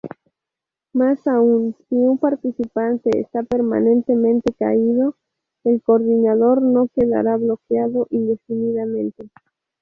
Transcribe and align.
Más 0.93 1.27
aún, 1.27 1.75
si 1.87 1.93
un 1.93 2.17
participante 2.17 3.11
está 3.19 3.43
permanentemente 3.43 4.51
caído, 4.57 5.13
el 5.63 5.79
coordinador 5.83 6.63
no 6.63 6.87
quedará 6.87 7.37
bloqueado 7.37 8.07
indefinidamente. 8.09 9.29